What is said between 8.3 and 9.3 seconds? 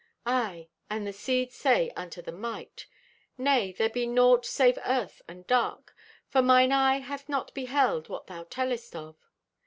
tellest of.